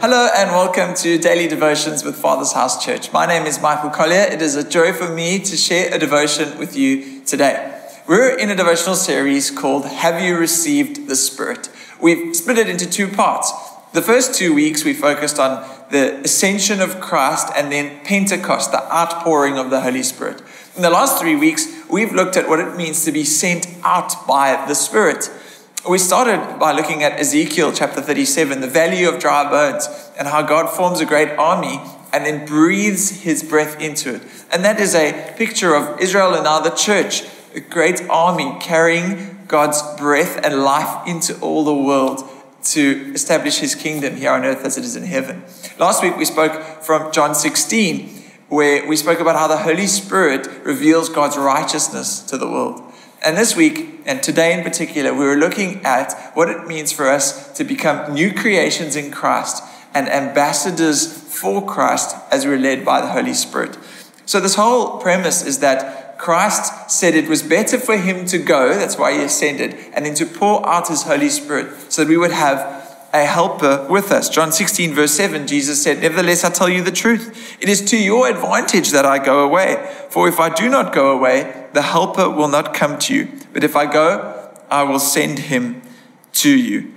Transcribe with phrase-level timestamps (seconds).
[0.00, 3.12] Hello and welcome to Daily Devotions with Father's House Church.
[3.12, 4.22] My name is Michael Collier.
[4.30, 7.78] It is a joy for me to share a devotion with you today.
[8.06, 11.68] We're in a devotional series called Have You Received the Spirit?
[12.00, 13.52] We've split it into two parts.
[13.92, 18.82] The first two weeks we focused on the ascension of Christ and then Pentecost, the
[18.90, 20.40] outpouring of the Holy Spirit.
[20.76, 24.26] In the last three weeks, we've looked at what it means to be sent out
[24.26, 25.30] by the Spirit.
[25.88, 29.88] We started by looking at Ezekiel chapter 37, the valley of dry bones,
[30.18, 31.80] and how God forms a great army
[32.12, 34.22] and then breathes his breath into it.
[34.52, 37.22] And that is a picture of Israel and now the church,
[37.54, 42.28] a great army carrying God's breath and life into all the world
[42.64, 45.42] to establish his kingdom here on earth as it is in heaven.
[45.78, 48.06] Last week we spoke from John 16,
[48.50, 52.82] where we spoke about how the Holy Spirit reveals God's righteousness to the world.
[53.22, 57.06] And this week, and today in particular, we were looking at what it means for
[57.06, 59.62] us to become new creations in Christ
[59.92, 63.76] and ambassadors for Christ as we're led by the Holy Spirit.
[64.24, 68.74] So, this whole premise is that Christ said it was better for him to go,
[68.74, 72.16] that's why he ascended, and then to pour out his Holy Spirit so that we
[72.16, 72.58] would have
[73.12, 74.28] a helper with us.
[74.28, 77.58] John 16, verse 7, Jesus said, Nevertheless, I tell you the truth.
[77.60, 79.76] It is to your advantage that I go away.
[80.10, 83.28] For if I do not go away, the helper will not come to you.
[83.52, 85.82] But if I go, I will send him
[86.34, 86.92] to you.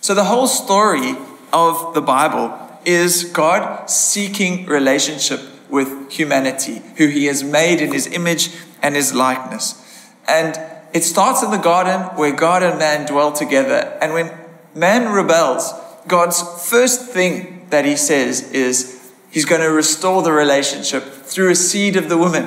[0.00, 1.16] So the whole story
[1.52, 8.06] of the Bible is God seeking relationship with humanity, who he has made in his
[8.06, 8.50] image
[8.82, 9.80] and his likeness.
[10.28, 10.58] And
[10.92, 13.98] it starts in the garden where God and man dwell together.
[14.00, 14.30] And when
[14.74, 15.72] man rebels,
[16.06, 21.56] God's first thing that he says is he's going to restore the relationship through a
[21.56, 22.46] seed of the woman.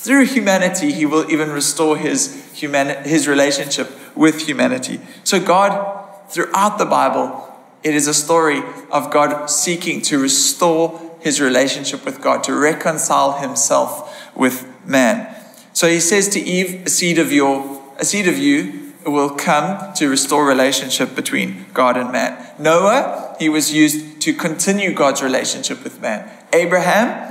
[0.00, 5.00] Through humanity, he will even restore his, human, his relationship with humanity.
[5.24, 7.44] So, God, throughout the Bible,
[7.82, 13.40] it is a story of God seeking to restore his relationship with God, to reconcile
[13.40, 15.34] himself with man.
[15.72, 19.92] So he says to Eve, a seed of your, a seed of you will come
[19.94, 22.36] to restore relationship between God and man.
[22.58, 26.28] Noah, he was used to continue God's relationship with man.
[26.52, 27.27] Abraham,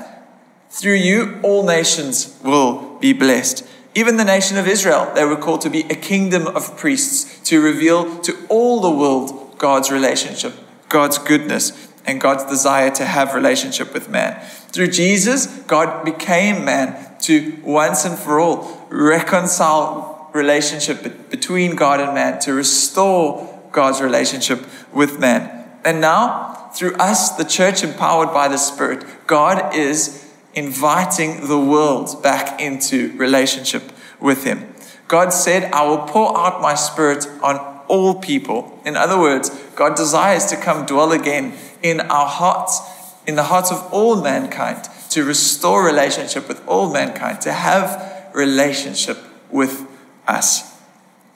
[0.69, 3.67] through you, all nations will be blessed.
[3.95, 7.61] Even the nation of Israel, they were called to be a kingdom of priests to
[7.61, 10.53] reveal to all the world God's relationship,
[10.89, 14.39] God's goodness, and God's desire to have relationship with man.
[14.69, 22.13] Through Jesus, God became man to once and for all reconcile relationship between God and
[22.13, 25.67] man, to restore God's relationship with man.
[25.83, 30.26] And now, through us, the church empowered by the Spirit, God is
[30.57, 33.83] inviting the world back into relationship
[34.19, 34.73] with Him.
[35.07, 37.57] God said, I will pour out my Spirit on
[37.87, 38.81] all people.
[38.83, 41.53] In other words, God desires to come dwell again
[41.83, 42.81] in our hearts,
[43.27, 49.19] in the hearts of all mankind, to restore relationship with all mankind, to have relationship
[49.51, 49.87] with
[50.27, 50.75] us.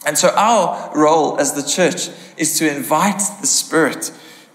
[0.03, 4.11] And so, our role as the church is to invite the Spirit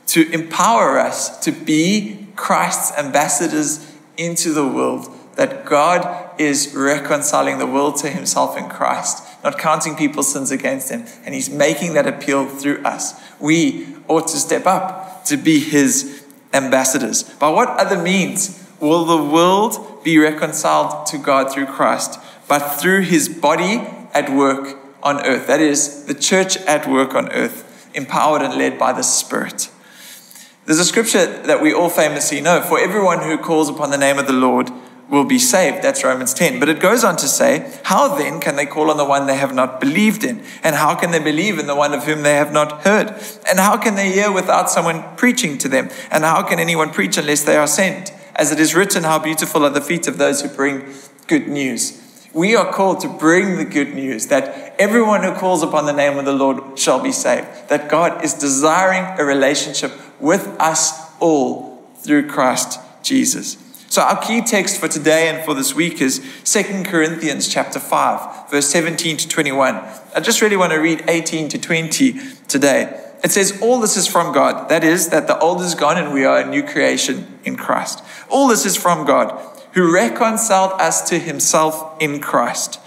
[0.09, 7.67] to empower us to be Christ's ambassadors into the world, that God is reconciling the
[7.67, 12.07] world to Himself in Christ, not counting people's sins against Him, and He's making that
[12.07, 13.15] appeal through us.
[13.39, 17.23] We ought to step up to be His ambassadors.
[17.23, 22.19] By what other means will the world be reconciled to God through Christ?
[22.49, 25.47] But through His body at work on earth.
[25.47, 29.71] That is, the church at work on earth, empowered and led by the Spirit.
[30.67, 34.19] There's a scripture that we all famously know for everyone who calls upon the name
[34.19, 34.69] of the Lord
[35.09, 35.81] will be saved.
[35.81, 36.59] That's Romans 10.
[36.59, 39.37] But it goes on to say, How then can they call on the one they
[39.37, 40.43] have not believed in?
[40.65, 43.11] And how can they believe in the one of whom they have not heard?
[43.49, 45.89] And how can they hear without someone preaching to them?
[46.11, 48.13] And how can anyone preach unless they are sent?
[48.35, 50.93] As it is written, How beautiful are the feet of those who bring
[51.29, 52.06] good news
[52.37, 56.19] we are called to bring the good news that everyone who calls upon the name
[56.19, 57.49] of the Lord shall be saved.
[57.71, 59.91] That God is desiring a relationship
[60.21, 63.57] with us all through Christ Jesus.
[63.89, 68.51] So our key text for today and for this week is 2 Corinthians chapter 5,
[68.51, 69.75] verse 17 to 21.
[70.15, 73.03] I just really want to read 18 to 20 today.
[73.25, 74.69] It says, All this is from God.
[74.69, 78.05] That is, that the old is gone and we are a new creation in Christ.
[78.29, 82.81] All this is from God who reconciled us to himself in Christ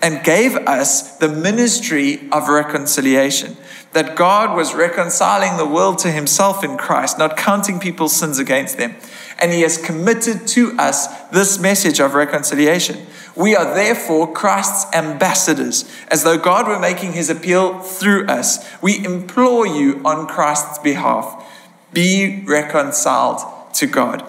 [0.00, 3.56] and gave us the ministry of reconciliation.
[3.92, 8.78] That God was reconciling the world to himself in Christ, not counting people's sins against
[8.78, 8.94] them.
[9.40, 13.06] And he has committed to us this message of reconciliation.
[13.34, 18.64] We are therefore Christ's ambassadors, as though God were making his appeal through us.
[18.80, 21.44] We implore you on Christ's behalf
[21.92, 23.40] Be reconciled
[23.74, 24.24] to God.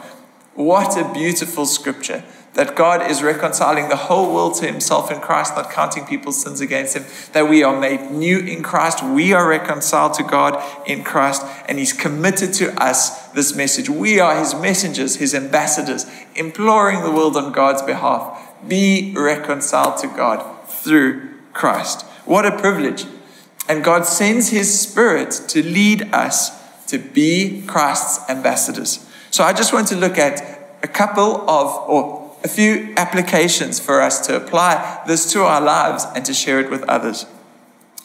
[0.59, 2.21] What a beautiful scripture
[2.55, 6.59] that God is reconciling the whole world to himself in Christ, not counting people's sins
[6.59, 9.01] against him, that we are made new in Christ.
[9.01, 13.89] We are reconciled to God in Christ, and he's committed to us this message.
[13.89, 18.37] We are his messengers, his ambassadors, imploring the world on God's behalf.
[18.67, 22.01] Be reconciled to God through Christ.
[22.25, 23.05] What a privilege.
[23.69, 26.51] And God sends his spirit to lead us
[26.87, 29.05] to be Christ's ambassadors.
[29.31, 34.01] So I just want to look at a couple of, or a few applications for
[34.01, 37.25] us to apply this to our lives and to share it with others.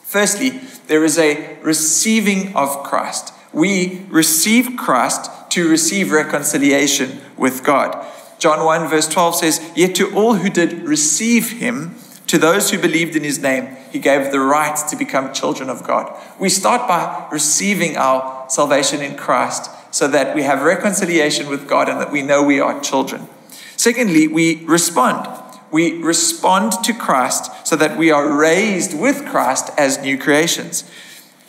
[0.03, 3.33] Firstly, there is a receiving of Christ.
[3.53, 8.07] We receive Christ to receive reconciliation with God.
[8.39, 11.97] John 1, verse 12 says, Yet to all who did receive him,
[12.35, 15.85] to those who believed in his name, he gave the right to become children of
[15.85, 16.13] God.
[16.41, 21.89] We start by receiving our salvation in Christ so that we have reconciliation with God
[21.89, 23.29] and that we know we are children.
[23.77, 25.29] Secondly, we respond.
[25.71, 30.83] We respond to Christ so that we are raised with Christ as new creations.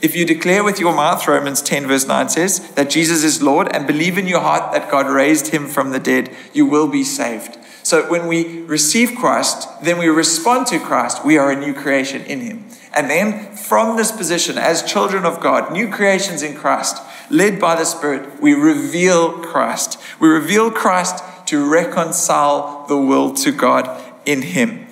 [0.03, 3.75] If you declare with your mouth, Romans 10, verse 9 says, that Jesus is Lord
[3.75, 7.03] and believe in your heart that God raised him from the dead, you will be
[7.03, 7.57] saved.
[7.85, 11.23] So when we receive Christ, then we respond to Christ.
[11.23, 12.65] We are a new creation in him.
[12.95, 16.99] And then from this position, as children of God, new creations in Christ,
[17.29, 19.99] led by the Spirit, we reveal Christ.
[20.19, 24.87] We reveal Christ to reconcile the world to God in him.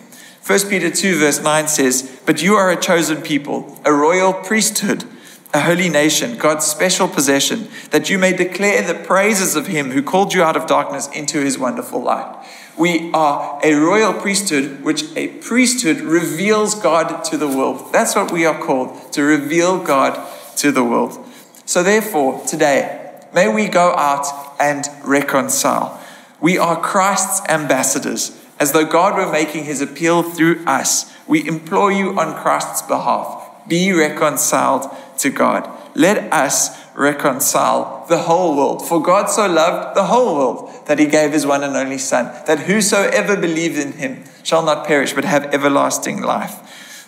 [0.45, 5.03] 1 Peter 2, verse 9 says, But you are a chosen people, a royal priesthood,
[5.53, 10.01] a holy nation, God's special possession, that you may declare the praises of him who
[10.01, 12.43] called you out of darkness into his wonderful light.
[12.75, 17.93] We are a royal priesthood, which a priesthood reveals God to the world.
[17.93, 20.19] That's what we are called, to reveal God
[20.57, 21.23] to the world.
[21.65, 24.25] So, therefore, today, may we go out
[24.59, 26.01] and reconcile.
[26.41, 28.39] We are Christ's ambassadors.
[28.59, 33.43] As though God were making his appeal through us, we implore you on Christ's behalf
[33.67, 34.89] be reconciled
[35.23, 35.69] to God.
[35.95, 38.87] Let us reconcile the whole world.
[38.87, 42.25] For God so loved the whole world that he gave his one and only Son,
[42.45, 46.59] that whosoever believes in him shall not perish but have everlasting life.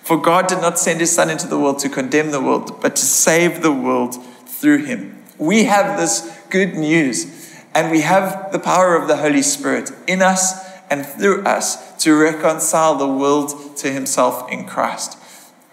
[0.03, 2.95] For God did not send his Son into the world to condemn the world, but
[2.95, 4.15] to save the world
[4.47, 5.23] through him.
[5.37, 7.35] We have this good news
[7.75, 12.15] and we have the power of the Holy Spirit in us and through us to
[12.15, 15.17] reconcile the world to Himself in Christ.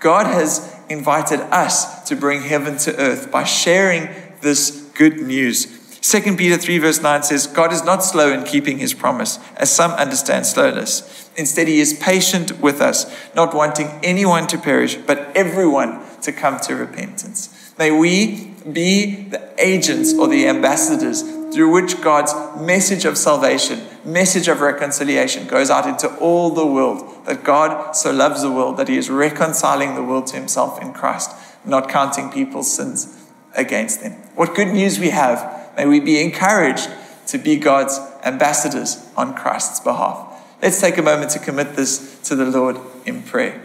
[0.01, 4.09] God has invited us to bring heaven to earth by sharing
[4.41, 5.79] this good news.
[6.03, 9.71] 2 Peter 3, verse 9 says, God is not slow in keeping his promise, as
[9.71, 11.31] some understand slowness.
[11.37, 16.59] Instead, he is patient with us, not wanting anyone to perish, but everyone to come
[16.61, 17.73] to repentance.
[17.79, 21.23] May we be the agents or the ambassadors
[21.53, 27.27] through which God's message of salvation, message of reconciliation goes out into all the world.
[27.27, 30.93] That God so loves the world that he is reconciling the world to himself in
[30.93, 31.31] Christ,
[31.65, 34.13] not counting people's sins against them.
[34.35, 35.61] What good news we have.
[35.77, 36.89] May we be encouraged
[37.29, 40.29] to be God's ambassadors on Christ's behalf.
[40.61, 43.61] Let's take a moment to commit this to the Lord in prayer.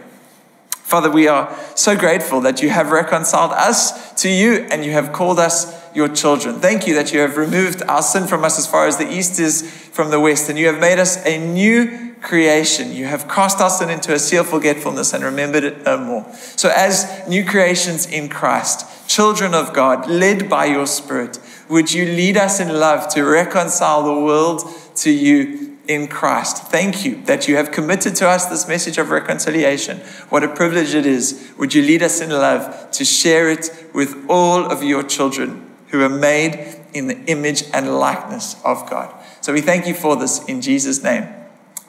[0.88, 5.12] Father, we are so grateful that you have reconciled us to you and you have
[5.12, 6.60] called us your children.
[6.60, 9.38] Thank you that you have removed our sin from us as far as the east
[9.38, 12.90] is from the west, and you have made us a new creation.
[12.90, 16.32] You have cast our sin into a sea of forgetfulness and remembered it no more.
[16.32, 22.06] So, as new creations in Christ, children of God, led by your Spirit, would you
[22.06, 24.62] lead us in love to reconcile the world
[24.94, 26.64] to you in Christ.
[26.64, 29.98] Thank you that you have committed to us this message of reconciliation.
[30.28, 31.52] What a privilege it is.
[31.58, 36.02] Would you lead us in love to share it with all of your children who
[36.02, 39.14] are made in the image and likeness of God.
[39.40, 41.28] So we thank you for this in Jesus' name.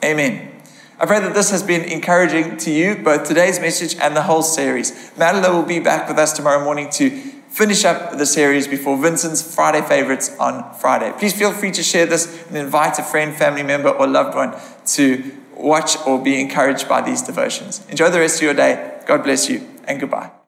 [0.04, 0.48] Amen.
[0.98, 4.42] I pray that this has been encouraging to you, both today's message and the whole
[4.42, 5.12] series.
[5.16, 9.42] Madeline will be back with us tomorrow morning to finish up the series before Vincent's
[9.42, 11.12] Friday favorites on Friday.
[11.18, 14.56] Please feel free to share this and invite a friend, family member, or loved one
[14.86, 17.84] to watch or be encouraged by these devotions.
[17.88, 19.00] Enjoy the rest of your day.
[19.06, 20.30] God bless you, and goodbye.